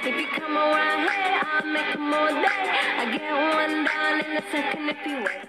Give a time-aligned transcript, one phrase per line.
[0.00, 2.68] If you come around here, I'll make day.
[2.98, 5.48] I get one down in a second if you wait.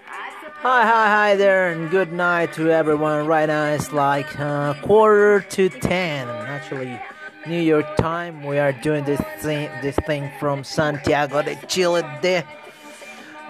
[0.62, 3.26] Hi, hi, hi there, and good night to everyone.
[3.26, 6.28] Right now it's like uh, quarter to ten.
[6.28, 7.00] Actually,
[7.46, 8.42] New York time.
[8.42, 12.02] We are doing this thing, this thing from Santiago de Chile.
[12.20, 12.44] There.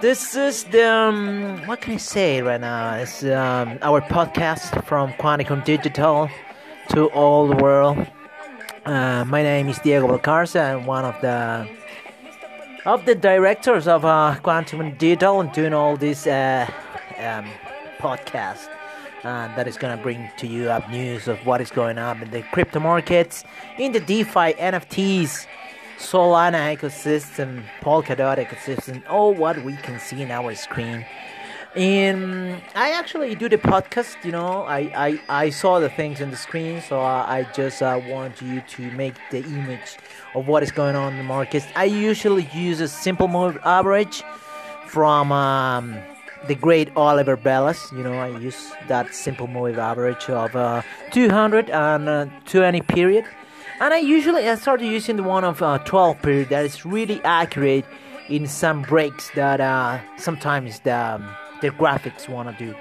[0.03, 2.97] This is the um, what can I say right now?
[2.97, 6.29] It's um, our podcast from Quanticum Digital
[6.91, 8.07] to all the world.
[8.85, 11.69] Uh, my name is Diego Balcarza, and one of the
[12.87, 16.67] of the directors of uh, Quantum Digital and doing all this uh,
[17.19, 17.47] um,
[17.99, 18.69] podcast
[19.23, 22.23] uh, that is going to bring to you up news of what is going on
[22.23, 23.45] in the crypto markets,
[23.77, 25.47] in the DeFi, NFTs,
[25.99, 31.05] Solana ecosystem, Polkadot ecosystem, all what we can see in our screen.
[31.77, 36.33] And I actually do the podcast, you know, I, I, I saw the things on
[36.33, 39.97] the screen, so I, I just uh, want you to make the image
[40.35, 41.67] of what is going on in the markets.
[41.77, 44.25] I usually use a simple move average
[44.87, 45.97] from um,
[46.49, 47.93] the great Oliver Velez.
[47.97, 50.83] You know, I use that simple move average of uh,
[51.13, 53.25] 220 period.
[53.81, 57.23] And I usually I started using the one of uh, 12 period that is really
[57.23, 57.85] accurate
[58.29, 61.29] in some breaks that uh, sometimes the, um,
[61.61, 62.75] the graphics want to do.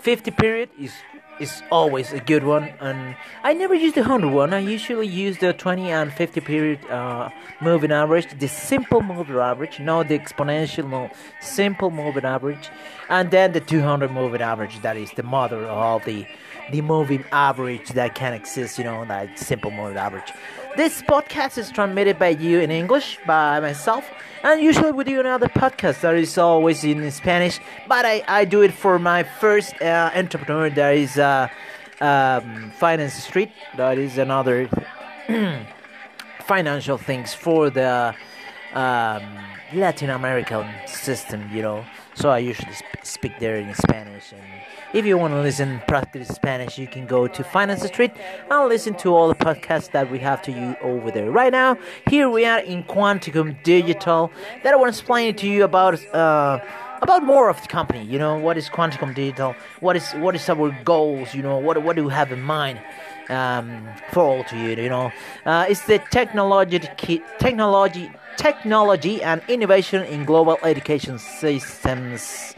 [0.00, 0.92] 50 period is
[1.38, 5.38] is always a good one and I never use the 100 one I usually use
[5.38, 7.28] the 20 and 50 period uh,
[7.60, 12.70] moving average the simple moving average not the exponential no simple moving average
[13.08, 16.26] and then the 200 moving average that is the mother of all the
[16.72, 20.32] the moving average that can exist you know that simple moving average
[20.76, 24.04] this podcast is transmitted by you in English by myself
[24.42, 28.62] and usually we do another podcast that is always in Spanish but I, I do
[28.62, 31.48] it for my first uh, entrepreneur that is uh,
[32.00, 33.52] um, Finance Street.
[33.76, 34.68] That is another
[36.40, 38.14] financial things for the
[38.74, 39.22] um,
[39.72, 41.84] Latin American system you know.
[42.14, 44.42] So I usually sp- speak there in Spanish and
[44.92, 48.12] if you want to listen practice Spanish, you can go to Finance Street
[48.50, 51.30] and listen to all the podcasts that we have to you over there.
[51.30, 51.76] Right now,
[52.08, 54.30] here we are in Quanticum Digital.
[54.62, 56.60] That I want to explain to you about uh,
[57.02, 58.04] about more of the company.
[58.04, 59.54] You know, what is Quanticum Digital?
[59.80, 61.34] What is what is our goals?
[61.34, 62.80] You know, what what do we have in mind?
[63.28, 65.10] Um, for all to you, you know,
[65.44, 66.78] uh, it's the technology,
[67.38, 72.55] technology, technology and innovation in global education systems.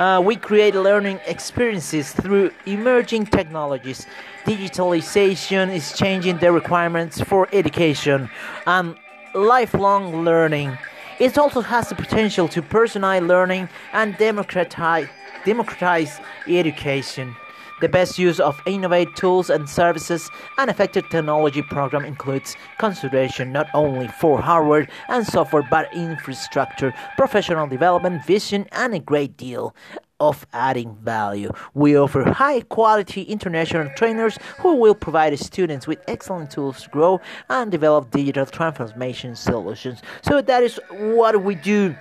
[0.00, 4.06] Uh, we create learning experiences through emerging technologies.
[4.46, 8.30] Digitalization is changing the requirements for education
[8.66, 8.96] and
[9.34, 10.78] lifelong learning.
[11.18, 15.06] It also has the potential to personalize learning and democratize,
[15.44, 16.18] democratize
[16.48, 17.36] education.
[17.80, 23.68] The best use of innovative tools and services and effective technology program includes consideration not
[23.72, 29.74] only for hardware and software but infrastructure, professional development, vision, and a great deal
[30.20, 31.50] of adding value.
[31.72, 37.20] We offer high quality international trainers who will provide students with excellent tools to grow
[37.48, 40.02] and develop digital transformation solutions.
[40.20, 41.96] So that is what we do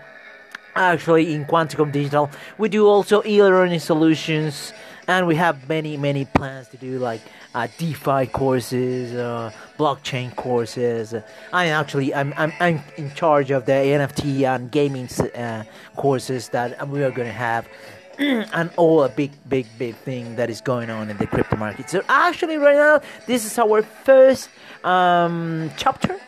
[0.76, 2.30] actually in Quanticum Digital.
[2.58, 4.74] We do also e-learning solutions
[5.10, 7.22] and we have many many plans to do like
[7.56, 11.16] uh, DeFi courses, uh, blockchain courses.
[11.52, 15.64] I actually I'm, I'm I'm in charge of the NFT and gaming uh,
[15.96, 17.68] courses that we are going to have.
[18.20, 21.90] and all a big, big, big thing that is going on in the crypto market.
[21.90, 24.50] So actually, right now, this is our first
[24.84, 26.20] um, chapter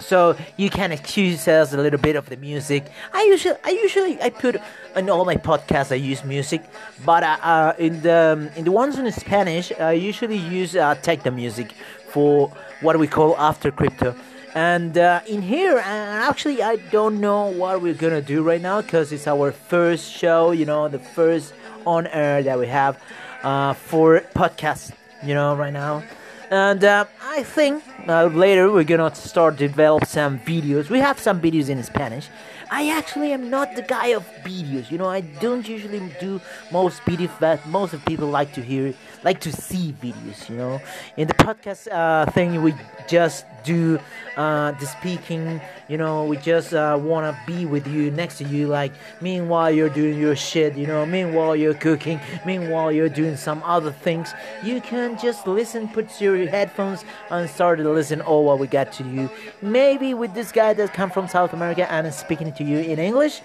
[0.00, 2.84] so you can excuse us a little bit of the music.
[3.12, 4.56] I usually, I usually, I put
[4.96, 5.92] in all my podcasts.
[5.92, 6.62] I use music,
[7.04, 11.22] but uh, uh, in the in the ones in Spanish, I usually use uh, take
[11.22, 11.72] the music
[12.08, 14.14] for what we call after crypto.
[14.54, 18.82] And uh, in here, uh, actually, I don't know what we're gonna do right now
[18.82, 20.50] because it's our first show.
[20.50, 21.54] You know, the first
[21.86, 23.00] on air that we have
[23.42, 24.92] uh, for podcast.
[25.22, 26.02] You know, right now
[26.50, 30.90] and uh, I think uh, later we're gonna start develop some videos.
[30.90, 32.28] We have some videos in Spanish.
[32.72, 34.90] I actually am not the guy of videos.
[34.90, 38.94] You know, I don't usually do most videos, but most of people like to hear,
[39.24, 40.48] like to see videos.
[40.48, 40.80] You know,
[41.16, 42.74] in the podcast uh, thing, we
[43.08, 43.98] just do
[44.36, 45.60] uh, the speaking.
[45.88, 49.88] You know, we just uh, wanna be with you, next to you, like meanwhile you're
[49.88, 50.76] doing your shit.
[50.76, 54.32] You know, meanwhile you're cooking, meanwhile you're doing some other things.
[54.62, 58.20] You can just listen, put your headphones and start to listen.
[58.20, 59.30] All what we got to you.
[59.62, 62.98] Maybe with this guy that come from South America and is speaking to you in
[62.98, 63.42] English.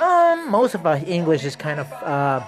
[0.00, 1.92] Um, most of our English is kind of.
[1.92, 2.44] Uh,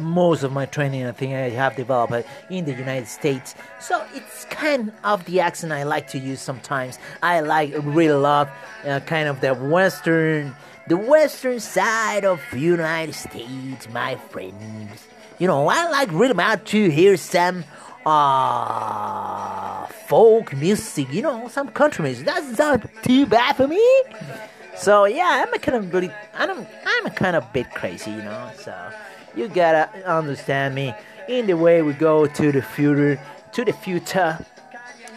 [0.00, 3.54] most of my training I think I have developed in the United States.
[3.80, 6.98] So it's kind of the accent I like to use sometimes.
[7.22, 8.48] I like really love
[8.84, 10.54] uh, kind of the western
[10.88, 15.06] the western side of United States, my friends.
[15.38, 17.64] You know, I like really much to hear some
[18.06, 22.24] uh folk music, you know, some country music.
[22.24, 23.84] That's not too bad for me.
[24.76, 28.18] So yeah, I'm a kind of really, I'm, I'm a kind of bit crazy, you
[28.18, 28.50] know.
[28.58, 28.74] So
[29.34, 30.94] you gotta understand me.
[31.28, 33.20] In the way we go to the future,
[33.52, 34.38] to the future,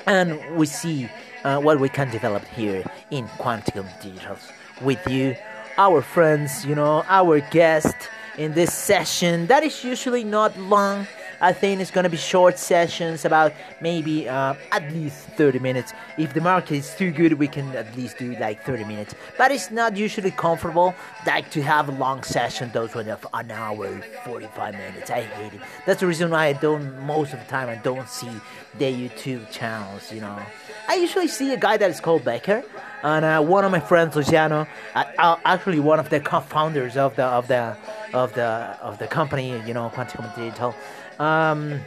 [0.06, 1.10] and we see
[1.44, 5.36] uh, what we can develop here in Quantum Digitals with you,
[5.78, 7.96] our friends, you know, our guest
[8.38, 11.08] in this session that is usually not long
[11.42, 15.92] I think it's gonna be short sessions, about maybe uh, at least 30 minutes.
[16.18, 19.16] If the market is too good, we can at least do like 30 minutes.
[19.40, 20.94] But it's not usually comfortable
[21.26, 22.70] like to have a long session.
[22.74, 25.10] Those ones of an hour, 45 minutes.
[25.10, 25.62] I hate it.
[25.88, 28.32] That's the reason why I don't most of the time I don't see
[28.78, 30.12] the YouTube channels.
[30.14, 30.40] You know,
[30.88, 32.64] I usually see a guy that is called Becker
[33.04, 37.16] and uh, one of my friends, Luciano, uh, uh, actually one of the co-founders of
[37.16, 37.76] the of the
[38.14, 40.76] of the of the company, you know, Quantum Digital.
[41.22, 41.80] Um,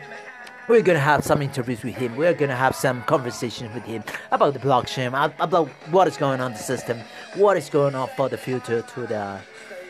[0.69, 2.15] we're gonna have some interviews with him.
[2.15, 5.09] We're gonna have some conversations with him about the blockchain,
[5.41, 7.01] about what is going on the system,
[7.35, 9.41] what is going on for the future to the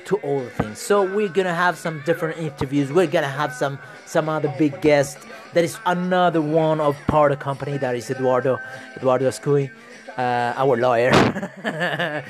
[0.06, 0.78] to all things.
[0.78, 2.90] So we're gonna have some different interviews.
[2.90, 5.22] We're gonna have some some other big guests.
[5.52, 7.76] That is another one of part of company.
[7.76, 8.58] That is Eduardo
[8.96, 9.70] Eduardo Ascui,
[10.16, 11.12] uh, our lawyer.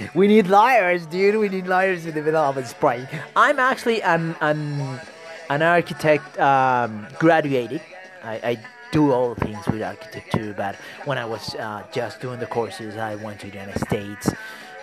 [0.17, 1.37] we need lawyers, dude.
[1.37, 3.07] We need lawyers in the middle of a spring.
[3.37, 5.01] I'm actually an an
[5.51, 7.81] an architect um, graduated.
[8.23, 8.59] I, I,
[8.93, 13.17] do all things with architecture, but when I was uh, just doing the courses, I
[13.17, 14.31] went to the United States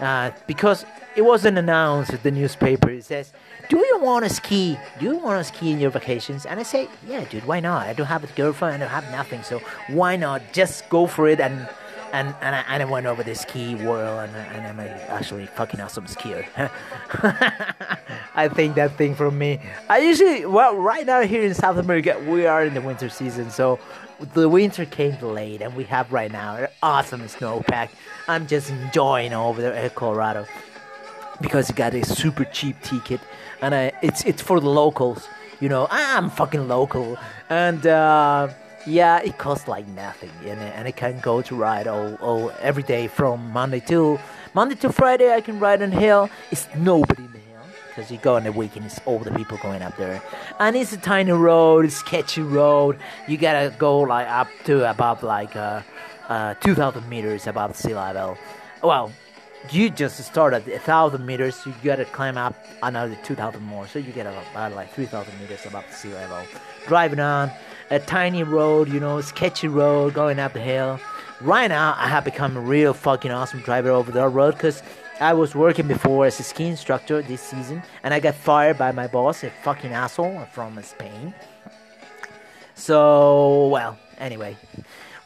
[0.01, 0.85] uh, because
[1.15, 2.89] it wasn't announced in the newspaper.
[2.89, 3.31] It says,
[3.69, 4.77] "Do you want to ski?
[4.99, 7.87] Do you want to ski in your vacations?" And I say, "Yeah, dude, why not?
[7.87, 8.75] I don't have a girlfriend.
[8.75, 11.69] I don't have nothing, so why not just go for it and."
[12.13, 14.79] And and I, and I went over the ski world, and, and I'm
[15.09, 16.45] actually fucking awesome skier.
[18.35, 19.59] I think that thing from me.
[19.89, 23.49] I usually well right now here in South America we are in the winter season,
[23.49, 23.79] so
[24.33, 27.89] the winter came late, and we have right now an awesome snowpack.
[28.27, 30.45] I'm just enjoying over there in Colorado
[31.41, 33.21] because you got a super cheap ticket,
[33.61, 35.27] and I, it's it's for the locals.
[35.59, 37.17] You know, I'm fucking local,
[37.49, 37.85] and.
[37.85, 38.49] Uh,
[38.85, 42.83] yeah, it costs like nothing, and, and I can go to ride all, all every
[42.83, 44.19] day from Monday to
[44.53, 45.33] Monday to Friday.
[45.33, 46.29] I can ride on hill.
[46.51, 48.85] It's nobody in the hill because you go on the weekend.
[48.85, 50.21] It's all the people going up there,
[50.59, 52.97] and it's a tiny road, it's sketchy road.
[53.27, 55.81] You gotta go like up to about like uh,
[56.27, 58.37] uh, 2,000 meters above sea level.
[58.81, 59.11] Well,
[59.69, 63.99] you just start at a thousand meters, you gotta climb up another 2,000 more, so
[63.99, 66.39] you get about like 3,000 meters above sea level.
[66.87, 67.51] Driving on
[67.91, 70.99] a tiny road, you know, sketchy road going up the hill.
[71.41, 74.81] Right now, I have become a real fucking awesome driver over that road because
[75.19, 78.93] I was working before as a ski instructor this season and I got fired by
[78.93, 81.33] my boss, a fucking asshole from Spain.
[82.75, 84.57] So, well, anyway.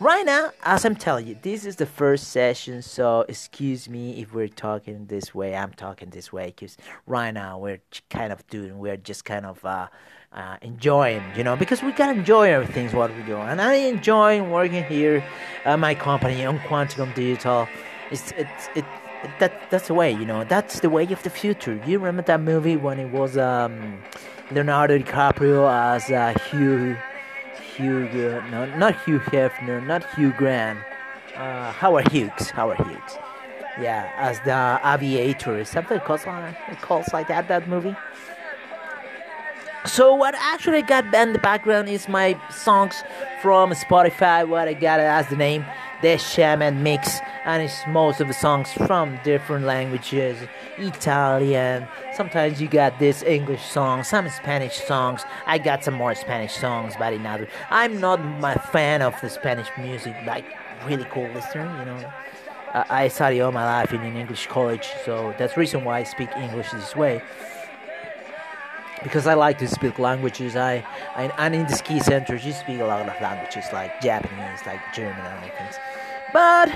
[0.02, 4.34] Right now, as I'm telling you, this is the first session, so excuse me if
[4.34, 5.56] we're talking this way.
[5.56, 6.76] I'm talking this way because
[7.08, 9.88] right now we're kind of doing, we're just kind of uh,
[10.34, 13.38] uh, enjoying, you know, because we gotta enjoy everything what we do.
[13.38, 15.24] And I enjoy working here
[15.64, 17.66] at my company on Quantum Digital.
[18.12, 18.84] It's it's it,
[19.24, 20.44] it that that's the way, you know.
[20.44, 21.82] That's the way of the future.
[21.88, 24.04] You remember that movie when it was um,
[24.52, 26.98] Leonardo DiCaprio as uh, Hugh
[27.76, 28.10] Hugh
[28.52, 30.80] no not Hugh Hefner, not Hugh Grant,
[31.36, 33.18] uh, Howard Hughes, Howard Hughes.
[33.80, 37.96] Yeah, as the aviator, something calls like, calls like that that movie.
[39.86, 43.04] So what actually got in the background is my songs
[43.42, 44.48] from Spotify.
[44.48, 45.66] What I got as the name,
[46.02, 50.38] the Shaman Mix, and it's most of the songs from different languages,
[50.78, 51.88] Italian.
[52.14, 55.24] Sometimes you got this English song, some Spanish songs.
[55.46, 57.48] I got some more Spanish songs, but in other.
[57.70, 60.46] I'm not my fan of the Spanish music, like
[60.86, 62.12] really cool listener, you know.
[62.74, 66.04] I studied all my life in an English college, so that's the reason why I
[66.04, 67.22] speak English this way
[69.06, 70.56] because I like to speak languages.
[70.56, 70.84] I,
[71.16, 74.82] I and in the ski centers you speak a lot of languages like Japanese, like
[74.94, 75.76] German, and things.
[76.34, 76.68] But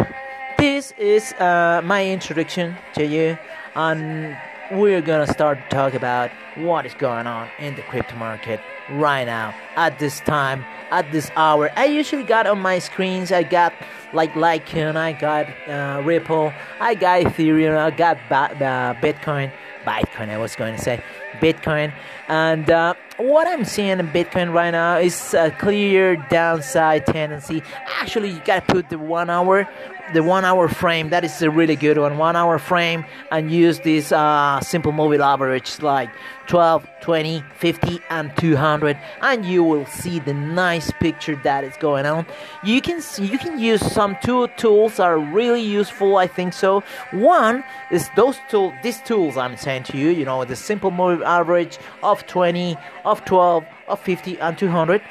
[0.59, 3.35] this is uh, my introduction to you,
[3.75, 4.37] and
[4.71, 8.59] we're gonna start to talk about what is going on in the crypto market
[8.91, 13.41] right now at this time at this hour i usually got on my screens i
[13.41, 13.73] got
[14.13, 19.51] like Litecoin, i got uh, ripple i got ethereum i got ba- uh, bitcoin
[19.85, 21.01] bitcoin i was going to say
[21.39, 21.93] bitcoin
[22.29, 27.61] and uh, what I'm seeing in Bitcoin right now is a clear downside tendency.
[27.99, 29.67] Actually, you gotta put the one hour,
[30.13, 31.09] the one hour frame.
[31.09, 32.17] That is a really good one.
[32.17, 36.09] One hour frame, and use this uh, simple moving average like
[36.47, 42.05] 12, 20, 50, and 200, and you will see the nice picture that is going
[42.05, 42.25] on.
[42.63, 46.17] You can see, you can use some two tools are really useful.
[46.17, 46.83] I think so.
[47.11, 50.09] One is those tool, these tools I'm saying to you.
[50.09, 55.01] You know, the simple moving average of 20 of 12, of 50, and 200.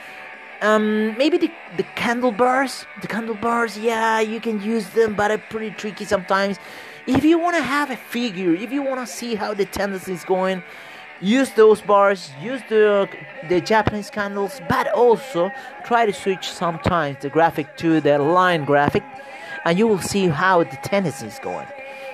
[0.60, 5.28] Um, maybe the, the candle bars, the candle bars, yeah, you can use them, but
[5.28, 6.58] they're pretty tricky sometimes.
[7.06, 10.12] If you want to have a figure, if you want to see how the tendency
[10.12, 10.64] is going,
[11.20, 13.08] use those bars, use the
[13.48, 15.50] the Japanese candles, but also
[15.84, 19.04] try to switch sometimes the graphic to the line graphic,
[19.64, 21.66] and you will see how the tendency is going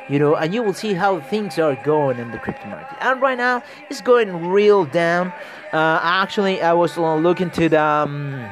[0.09, 2.97] you know, and you will see how things are going in the crypto market.
[3.01, 5.29] And right now, it's going real down.
[5.73, 7.83] Uh, actually, I was looking to the.
[7.83, 8.49] Um,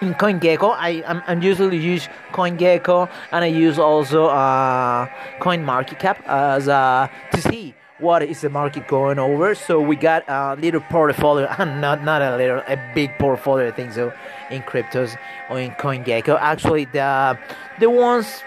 [0.00, 5.06] in CoinGecko, I I'm, I'm usually use CoinGecko and I use also uh,
[5.38, 9.54] CoinMarketCap as uh, to see what is the market going over.
[9.54, 13.68] So we got a little portfolio, not not a little, a big portfolio.
[13.68, 14.12] I think so
[14.50, 15.16] in cryptos
[15.48, 16.36] or in CoinGecko.
[16.40, 17.38] Actually, the
[17.78, 18.42] the ones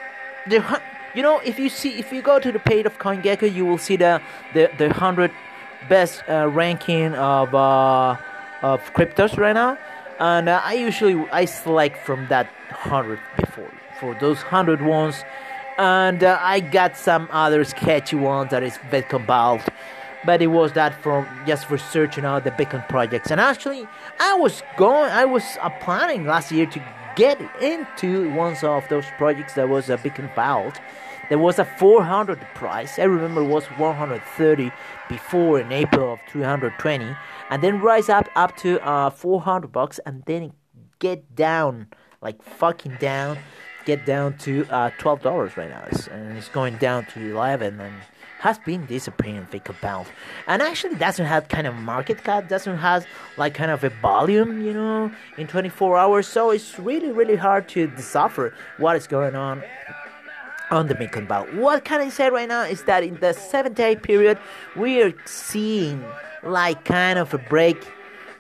[0.48, 0.60] the
[1.16, 3.78] you know if you see if you go to the page of CoinGecko, you will
[3.78, 4.22] see the
[4.54, 5.32] the the hundred
[5.90, 8.18] best uh, ranking of uh,
[8.62, 9.78] of cryptos right now,
[10.20, 15.24] and uh, I usually I select from that hundred before for those hundred ones,
[15.78, 19.68] and uh, I got some other sketchy ones that is Bitcoin Vault.
[20.26, 23.88] But it was that from just for searching out the Bitcoin projects, and actually,
[24.20, 26.82] I was going, I was uh, planning last year to
[27.16, 30.80] get into one of those projects that was a Bitcoin Vault,
[31.30, 33.00] there was a 400 price.
[33.00, 34.72] I remember it was 130
[35.10, 37.16] before in April of 320,
[37.50, 40.54] and then rise up up to uh, 400 bucks, and then
[41.00, 41.88] get down
[42.22, 43.38] like fucking down,
[43.86, 47.80] get down to uh, 12 dollars right now, it's, and it's going down to 11
[47.80, 47.96] and
[48.40, 50.08] has been disappearing fake about
[50.48, 53.06] and actually doesn't have kind of market cap doesn't have
[53.38, 57.68] like kind of a volume you know in 24 hours so it's really really hard
[57.68, 59.64] to decipher what is going on
[60.72, 61.54] on the Bitcoin Vault.
[61.54, 64.40] What can I say right now is that in the seven day period,
[64.76, 66.04] we are seeing
[66.44, 67.78] like kind of a break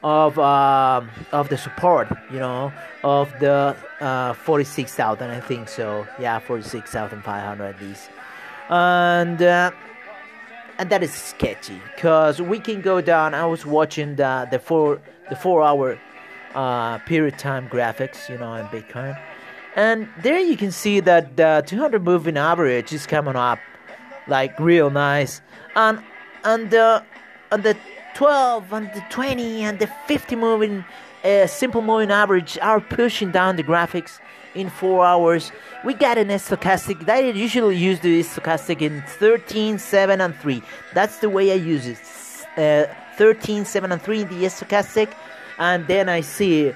[0.04, 2.72] of uh, of the support, you know,
[3.04, 6.08] of the uh, 46,000, I think so.
[6.20, 8.10] Yeah, 46,500 at least.
[8.70, 9.72] And uh,
[10.78, 13.34] and that is sketchy because we can go down.
[13.34, 16.00] I was watching the the four the four hour
[16.54, 19.20] uh, period time graphics, you know, in Bitcoin
[19.76, 23.60] and there you can see that the 200 moving average is coming up
[24.28, 25.42] like real nice.
[25.76, 26.02] And
[26.44, 27.04] and the
[27.52, 27.78] and the
[28.16, 30.86] 12 and the 20 and the 50 moving
[31.26, 34.20] uh, simple moving average are pushing down the graphics
[34.56, 35.52] in four hours.
[35.86, 37.08] We got an stochastic.
[37.08, 40.64] I usually use the stochastic in 13, 7, and 3.
[40.96, 42.00] That's the way I use it.
[42.58, 45.14] Uh, 13, 7, and 3 in the stochastic,
[45.60, 46.74] and then I see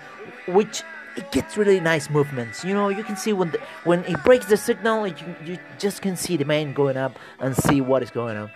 [0.48, 0.84] which
[1.18, 2.64] it gets really nice movements.
[2.64, 6.04] You know, you can see when the, when it breaks the signal, you, you just
[6.04, 8.52] can see the main going up and see what is going on.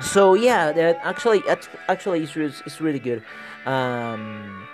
[0.00, 1.42] So yeah, that actually
[1.88, 3.24] actually it's, it's really good.
[3.64, 4.68] Um,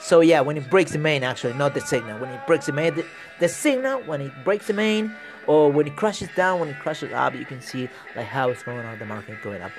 [0.00, 2.18] so yeah, when it breaks the main, actually not the signal.
[2.18, 3.06] When it breaks the main, the,
[3.40, 5.14] the signal when it breaks the main,
[5.46, 8.62] or when it crashes down, when it crashes up, you can see like how it's
[8.62, 9.72] going on the market going up.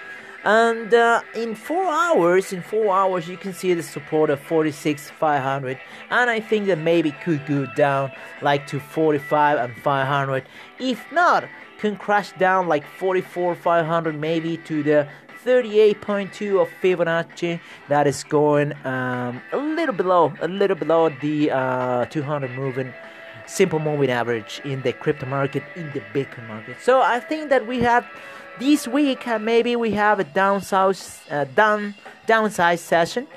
[0.44, 5.10] And uh, in four hours in four hours you can see the support of 46
[5.10, 5.78] 500
[6.10, 8.10] and i think that maybe could go down
[8.42, 10.46] like to 45 and 500
[10.80, 11.44] if not
[11.78, 15.10] can crash down like 44 500 maybe to the
[15.46, 22.06] 38.2 of Fibonacci that is going um, a little below a little below the uh,
[22.06, 22.94] 200 moving
[23.48, 27.68] simple moving average in the crypto market in the Bitcoin market so I think that
[27.68, 28.06] we have
[28.60, 30.98] this week uh, maybe we have a downside
[31.32, 31.96] uh, down
[32.30, 33.28] downside session.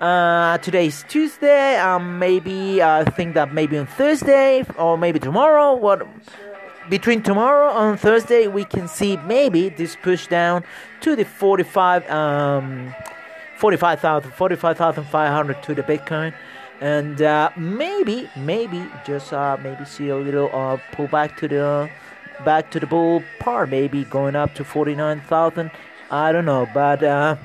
[0.00, 1.76] Uh, today is Tuesday.
[1.76, 5.74] Um, maybe I think that maybe on Thursday or maybe tomorrow.
[5.74, 6.06] What
[6.88, 10.64] between tomorrow and Thursday we can see maybe this push down
[11.00, 12.94] to the 45 um
[13.56, 16.32] 45,000 45,500 to the Bitcoin
[16.80, 21.90] and uh, maybe maybe just uh, maybe see a little uh, pullback to the
[22.44, 25.70] back to the bull par, maybe going up to 49,000.
[26.10, 27.36] I don't know, but uh,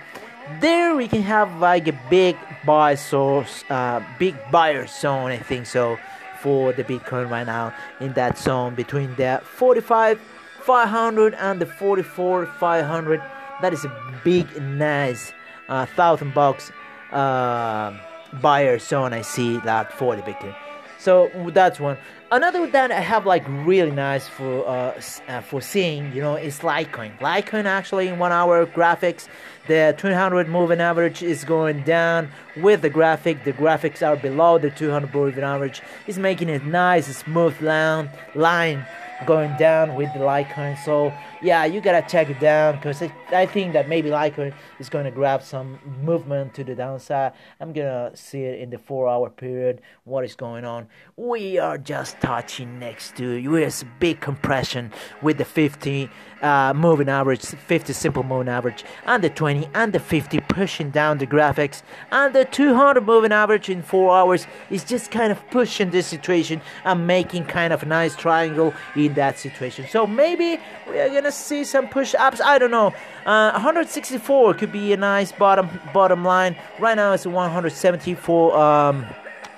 [0.60, 5.66] there we can have like a big buy source, uh, big buyer zone, I think
[5.66, 5.98] so,
[6.44, 10.20] for the Bitcoin right now in that zone between the 45
[10.62, 13.22] 500 and the 44 500.
[13.62, 15.34] That is a big, nice
[15.70, 16.72] uh, thousand bucks
[17.12, 17.98] uh,
[18.42, 19.14] buyer zone.
[19.14, 20.56] I see that for the Bitcoin.
[21.04, 21.98] So that's one.
[22.32, 26.60] Another that I have like really nice for uh, uh, for seeing, you know, is
[26.60, 27.20] Litecoin.
[27.20, 29.28] Litecoin actually in one hour graphics,
[29.68, 33.44] the 200 moving average is going down with the graphic.
[33.44, 35.82] The graphics are below the 200 moving average.
[36.08, 38.86] It's making a nice smooth line line
[39.26, 40.82] going down with the Litecoin.
[40.86, 45.06] So yeah, you gotta check it down because I think that maybe Litecoin is going
[45.06, 47.34] to grab some movement to the downside.
[47.60, 49.82] I'm gonna see it in the four-hour period.
[50.06, 50.88] What is going on?
[51.18, 56.10] We are just touching next to US big compression with the 50
[56.42, 61.18] uh, moving average, 50 simple moving average, and the 20 and the 50 pushing down
[61.18, 61.82] the graphics,
[62.12, 66.62] and the 200 moving average in four hours is just kind of pushing this situation
[66.84, 69.86] and making kind of a nice triangle in that situation.
[69.90, 72.42] So maybe we are gonna see some push ups.
[72.42, 72.94] I don't know.
[73.26, 76.56] Uh, 164 could be a nice bottom bottom line.
[76.80, 78.58] Right now it's 174.
[78.58, 79.06] Um,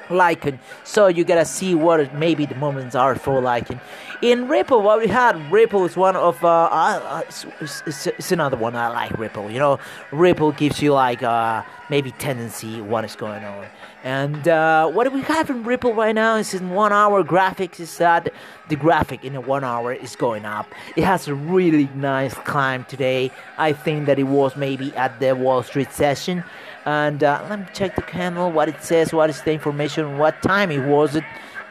[0.10, 0.60] Litecoin.
[0.84, 3.80] So you gotta see what maybe the moments are for Litecoin.
[4.22, 7.46] In Ripple, what we had, Ripple is one of uh, uh it's,
[7.86, 9.18] it's, it's, another one I like.
[9.18, 9.80] Ripple, you know,
[10.12, 13.66] Ripple gives you like uh maybe tendency what is going on.
[14.06, 17.98] And uh, what we have in Ripple right now is in one hour graphics is
[17.98, 18.32] that
[18.70, 20.72] the graphic in one hour is going up.
[20.96, 23.32] It has a really nice climb today.
[23.58, 26.44] I think that it was maybe at the Wall Street session.
[26.86, 30.40] And uh, let me check the candle, what it says, what is the information, what
[30.44, 31.24] time it was it,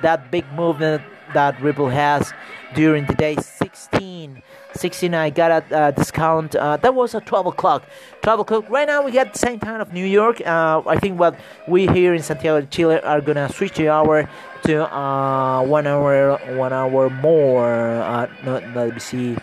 [0.03, 2.33] that big movement that Ripple has
[2.75, 3.37] during the day.
[3.37, 4.43] 16
[4.77, 7.85] 16 I got a uh, discount uh, that was at 12 o'clock.
[8.23, 10.41] 12 o'clock right now we got the same time of New York.
[10.45, 14.29] Uh, I think what we here in Santiago de Chile are gonna switch the hour
[14.65, 17.65] to uh, one hour one hour more.
[17.65, 19.37] Uh, let me see.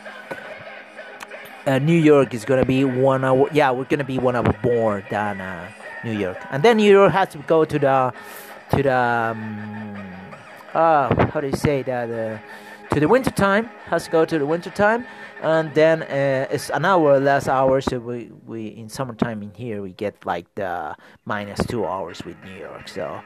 [1.68, 5.38] New York is gonna be one hour yeah we're gonna be one hour more than
[6.04, 6.38] New York.
[6.50, 8.14] And then New York has to go to the
[8.72, 9.91] to the um,
[10.74, 12.38] uh, how do you say that uh,
[12.94, 15.06] to the winter time has to go to the winter time
[15.42, 19.82] and then uh, it's an hour less hours so we, we in summertime in here
[19.82, 23.22] we get like the minus two hours with new york so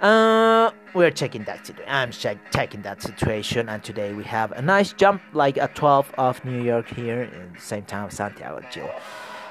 [0.00, 1.70] uh, we're checking that.
[1.86, 6.12] I'm check, checking that situation, and today we have a nice jump, like a 12
[6.18, 8.90] of New York here, in the same time Santiago Chile.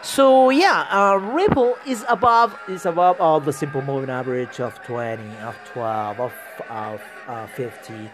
[0.04, 5.24] So yeah, uh, Ripple is above is above all the simple moving average of 20,
[5.38, 6.34] of 12, of,
[6.70, 8.12] of uh, 50.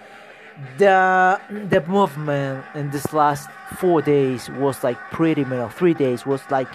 [0.78, 5.70] The the movement in this last four days was like pretty middle.
[5.70, 6.68] Three days was like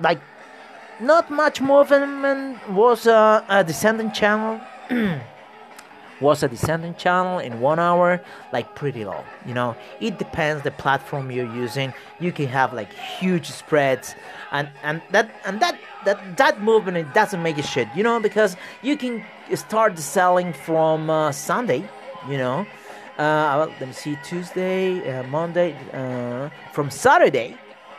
[0.00, 0.20] like
[1.00, 2.58] not much movement.
[2.70, 4.60] Was uh, a descending channel.
[6.22, 9.76] was a descending channel in one hour like pretty low you know?
[10.00, 11.92] It depends the platform you're using.
[12.20, 14.14] You can have like huge spreads
[14.50, 18.20] and and that and that that that movement it doesn't make a shit you know?
[18.20, 21.88] Because you can start selling from uh, sunday
[22.28, 22.66] you know?
[23.18, 27.56] Uh, let me see tuesday uh, monday uh, from saturday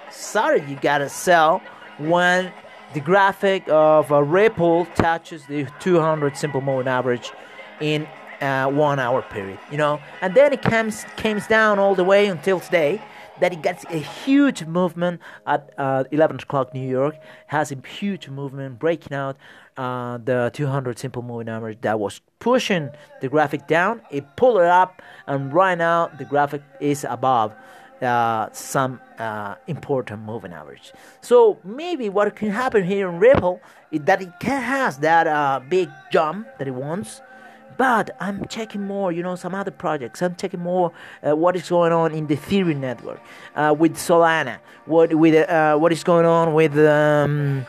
[0.09, 1.61] saturday you gotta sell
[1.99, 2.51] when
[2.93, 7.31] the graphic of a ripple touches the 200 simple moving average
[7.79, 8.07] in
[8.41, 12.59] one hour period, you know, and then it comes comes down all the way until
[12.59, 13.01] today.
[13.39, 17.15] That it gets a huge movement at uh, 11 o'clock New York,
[17.47, 19.37] has a huge movement breaking out
[19.75, 24.01] uh, the 200 simple moving average that was pushing the graphic down.
[24.11, 27.55] It pulled it up, and right now the graphic is above
[28.01, 30.91] uh, some uh, important moving average.
[31.21, 35.61] So maybe what can happen here in Ripple is that it can has that uh,
[35.69, 37.21] big jump that it wants
[37.77, 40.21] but I'm checking more, you know, some other projects.
[40.21, 43.19] I'm checking more uh, what is going on in the Ethereum network
[43.55, 44.59] uh, with Solana.
[44.85, 47.65] What with uh, what is going on with um,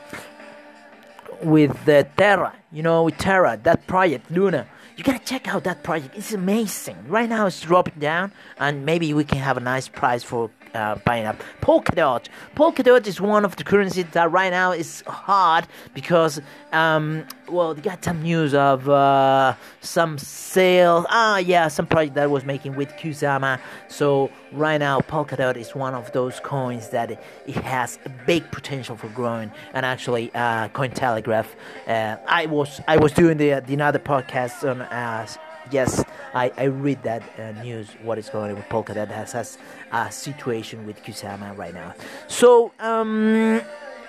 [1.43, 2.55] with the Terra?
[2.73, 4.67] You know, with Terra, that project Luna.
[4.97, 6.17] You gotta check out that project.
[6.17, 6.97] It's amazing.
[7.09, 10.97] Right now it's dropping down, and maybe we can have a nice price for uh,
[11.05, 12.27] buying up Polkadot.
[12.57, 16.41] Polkadot is one of the currencies that right now is hard because,
[16.73, 21.07] um, well, they got some news of uh, some sale.
[21.09, 23.61] Ah, yeah, some project that was making with Kusama.
[23.89, 27.21] So right now, Polkadot is one of those coins that it
[27.57, 29.51] has a big potential for growing.
[29.73, 31.47] And actually, uh, Cointelegraph,
[31.87, 34.83] uh, I was I was doing the the another podcast on.
[34.83, 35.27] Uh,
[35.71, 37.89] yes, I, I read that uh, news.
[38.03, 39.59] What is going on with Polkadot has has
[39.93, 41.95] a situation with Kusama right now.
[42.29, 43.61] So um,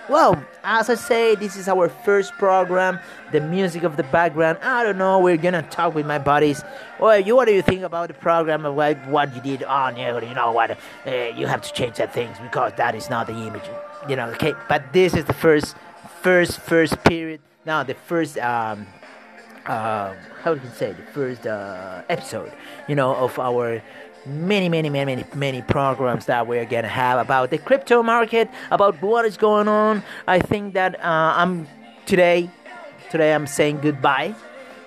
[0.08, 3.00] well, as I say, this is our first program.
[3.32, 4.60] The music of the background.
[4.62, 5.20] I don't know.
[5.20, 6.64] We're gonna talk with my buddies.
[7.00, 8.64] Well, you what do you think about the program?
[8.64, 9.64] What what you did?
[9.64, 10.78] Oh, you know what?
[11.06, 13.68] Uh, you have to change that things because that is not the image.
[14.08, 14.30] You know.
[14.32, 15.76] Okay, but this is the first
[16.22, 17.42] first first period.
[17.66, 18.86] Now the first um,
[19.66, 20.14] uh,
[20.46, 22.54] how you say the first uh, episode,
[22.88, 23.82] you know, of our
[24.28, 29.02] many many many many many programs that we're gonna have about the crypto market, about
[29.02, 30.04] what is going on.
[30.28, 31.68] I think that uh, I'm
[32.06, 32.52] today
[33.10, 34.36] today I'm saying goodbye,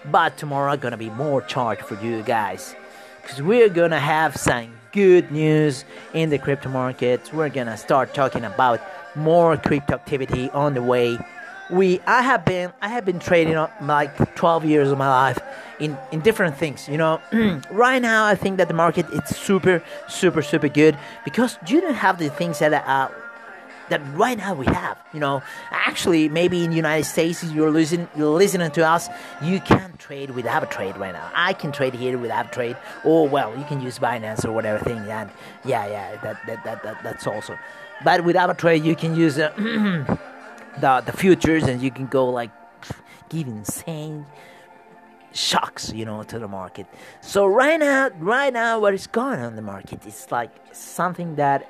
[0.05, 2.77] but tomorrow gonna be more charged for you guys
[3.21, 7.35] because we're gonna have some good news in the crypto market.
[7.35, 8.81] We're gonna start talking about
[9.17, 11.19] more crypto activity on the way.
[11.71, 15.39] We I have been I have been trading on like 12 years of my life
[15.79, 16.89] in in different things.
[16.89, 17.21] You know,
[17.71, 21.95] right now I think that the market it's super super super good because you don't
[21.95, 23.09] have the things that uh,
[23.89, 24.99] that right now we have.
[25.13, 29.09] You know, actually, maybe in United States, you're listening, you're listening to us.
[29.43, 31.31] You can't trade without a trade right now.
[31.35, 32.77] I can trade here without a trade.
[33.05, 34.99] Or well, you can use Binance or whatever thing.
[34.99, 35.31] And
[35.65, 37.59] yeah, yeah, that that that, that that's also.
[38.05, 39.51] But without a trade, you can use uh,
[40.81, 42.51] the the futures, and you can go like
[43.29, 44.27] give insane
[45.33, 46.87] shocks, you know, to the market.
[47.21, 50.07] So right now, right now, what is going on in the market?
[50.07, 51.69] It's like something that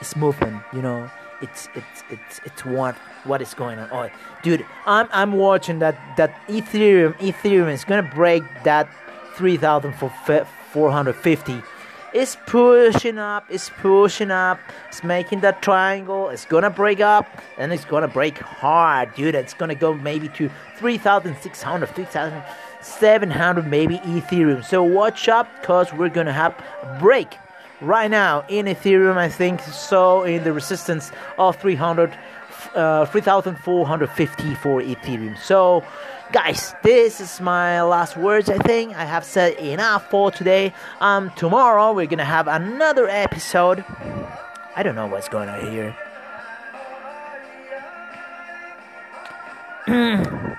[0.00, 1.10] is moving, you know
[1.44, 2.94] it's it's it's it's what
[3.24, 3.88] what is going on.
[3.92, 4.08] Oh,
[4.42, 8.88] dude, I'm I'm watching that that Ethereum Ethereum is gonna break that
[9.36, 11.62] three thousand four hundred fifty.
[12.14, 17.26] It's pushing up, it's pushing up, it's making that triangle, it's gonna break up,
[17.58, 19.34] and it's gonna break hard, dude.
[19.34, 24.64] It's gonna go maybe to 3,600, 3,700 maybe Ethereum.
[24.64, 27.36] So watch out, cause we're gonna have a break
[27.80, 32.16] right now in Ethereum, I think so in the resistance of 300,
[32.76, 35.36] uh, 3,450 for Ethereum.
[35.38, 35.82] So,
[36.34, 38.50] guys, this is my last words.
[38.50, 40.74] I think I have said enough for today.
[41.00, 43.84] Um, tomorrow we're gonna have another episode.
[44.74, 45.96] I don't know what's going on here.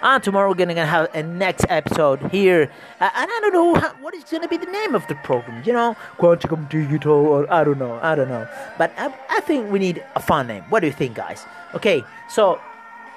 [0.00, 4.24] And tomorrow we're gonna have a next episode here, and I don't know what is
[4.24, 5.62] gonna be the name of the program.
[5.64, 8.46] You know, Quantum Digital, or I don't know, I don't know.
[8.76, 10.64] But I, I think we need a fun name.
[10.68, 11.46] What do you think, guys?
[11.74, 12.60] Okay, so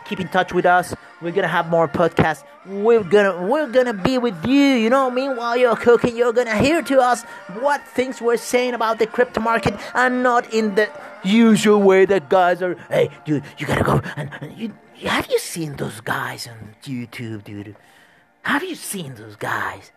[0.05, 0.95] keep in touch with us.
[1.21, 2.43] We're gonna have more podcasts.
[2.65, 4.53] We're gonna we're gonna be with you.
[4.53, 7.23] You know, meanwhile you're cooking, you're gonna hear to us
[7.59, 10.89] what things we're saying about the crypto market, and not in the
[11.23, 12.75] usual way that guys are.
[12.89, 14.73] Hey, dude, you gotta go and, and you
[15.05, 17.75] have you seen those guys on YouTube, dude?
[18.43, 19.91] Have you seen those guys?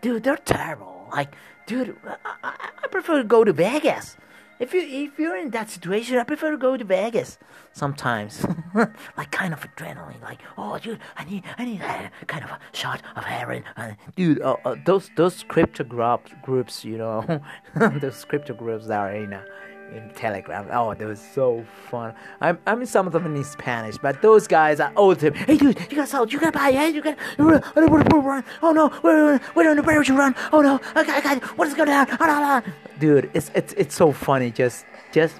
[0.00, 1.08] Dude, they're terrible.
[1.12, 1.34] Like,
[1.66, 1.96] dude,
[2.42, 4.16] I, I prefer to go to Vegas.
[4.58, 7.38] If you if you're in that situation, I prefer to go to Vegas
[7.72, 8.44] sometimes.
[9.16, 12.58] like kind of adrenaline, like oh dude, I need I need a kind of a
[12.72, 13.64] shot of heroin.
[13.76, 17.42] Uh, dude, uh, uh, those those crypto groups, you know,
[18.00, 19.32] those crypto groups that are in.
[19.34, 19.44] Uh,
[19.94, 20.66] in Telegram.
[20.70, 22.14] Oh, that was so fun.
[22.40, 25.20] I'm I'm some of them in Spanish, but those guys are old.
[25.20, 26.26] To hey, dude, you gotta sell.
[26.28, 26.72] You gotta buy.
[26.72, 28.44] Hey, you run.
[28.62, 30.34] Oh no, where on the where would you run?
[30.52, 32.06] Oh no, got, I got what is going on?
[32.20, 32.62] Oh, no, no.
[32.98, 34.50] Dude, it's it's it's so funny.
[34.50, 35.36] Just just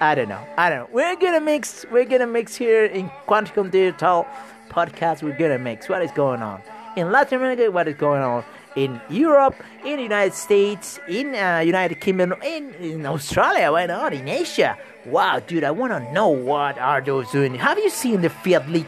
[0.00, 0.44] I don't know.
[0.56, 0.88] I don't know.
[0.92, 1.84] We're gonna mix.
[1.90, 4.26] We're gonna mix here in Quantum Digital
[4.68, 5.22] podcast.
[5.22, 5.88] We're gonna mix.
[5.88, 6.62] What is going on
[6.96, 7.70] in Latin America?
[7.70, 8.44] What is going on?
[8.76, 14.12] In Europe, in the United States, in uh, United Kingdom, in, in Australia, why not?
[14.12, 14.76] In Asia.
[15.06, 17.54] Wow, dude, I want to know what are those doing.
[17.54, 18.86] Have you seen the Fiat League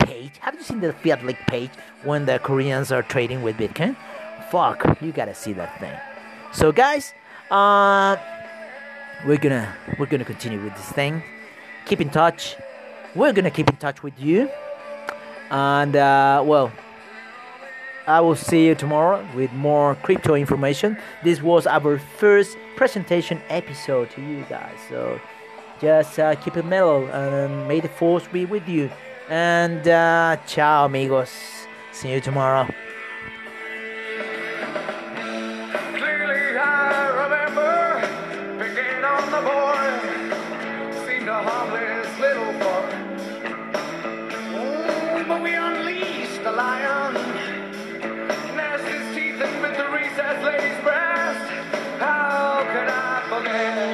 [0.00, 0.32] page?
[0.40, 1.70] Have you seen the Fiat League page
[2.04, 3.96] when the Koreans are trading with Bitcoin?
[4.50, 5.98] Fuck, you gotta see that thing.
[6.52, 7.12] So, guys,
[7.50, 8.16] uh,
[9.26, 11.22] we're gonna we're gonna continue with this thing.
[11.86, 12.56] Keep in touch.
[13.14, 14.48] We're gonna keep in touch with you.
[15.50, 16.70] And uh, well,
[18.06, 20.96] I will see you tomorrow with more crypto information.
[21.24, 24.78] This was our first presentation episode to you guys.
[24.88, 25.20] So
[25.80, 28.90] just uh, keep it mellow and may the force be with you.
[29.28, 31.32] And uh, ciao, amigos.
[31.92, 32.68] See you tomorrow.
[53.38, 53.85] Amen.